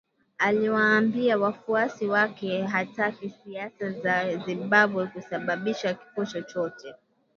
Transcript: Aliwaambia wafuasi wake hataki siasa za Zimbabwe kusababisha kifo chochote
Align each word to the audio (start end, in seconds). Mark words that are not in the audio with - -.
Aliwaambia 0.37 1.37
wafuasi 1.37 2.07
wake 2.07 2.61
hataki 2.63 3.29
siasa 3.29 3.91
za 3.91 4.37
Zimbabwe 4.37 5.07
kusababisha 5.07 5.93
kifo 5.93 6.25
chochote 6.25 6.93